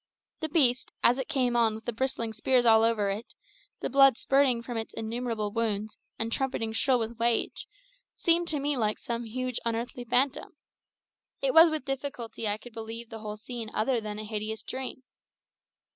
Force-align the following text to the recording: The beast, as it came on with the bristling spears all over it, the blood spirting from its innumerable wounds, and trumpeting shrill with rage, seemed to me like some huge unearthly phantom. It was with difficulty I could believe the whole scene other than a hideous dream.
The 0.39 0.49
beast, 0.49 0.91
as 1.03 1.19
it 1.19 1.27
came 1.27 1.55
on 1.55 1.75
with 1.75 1.85
the 1.85 1.93
bristling 1.93 2.33
spears 2.33 2.65
all 2.65 2.81
over 2.83 3.11
it, 3.11 3.35
the 3.81 3.89
blood 3.91 4.17
spirting 4.17 4.63
from 4.63 4.75
its 4.75 4.95
innumerable 4.95 5.51
wounds, 5.51 5.99
and 6.17 6.31
trumpeting 6.31 6.73
shrill 6.73 6.97
with 6.97 7.19
rage, 7.19 7.67
seemed 8.15 8.47
to 8.47 8.59
me 8.59 8.75
like 8.75 8.97
some 8.97 9.25
huge 9.25 9.59
unearthly 9.63 10.03
phantom. 10.05 10.55
It 11.39 11.53
was 11.53 11.69
with 11.69 11.85
difficulty 11.85 12.47
I 12.47 12.57
could 12.57 12.73
believe 12.73 13.11
the 13.11 13.19
whole 13.19 13.37
scene 13.37 13.69
other 13.75 14.01
than 14.01 14.17
a 14.17 14.23
hideous 14.25 14.63
dream. 14.63 15.03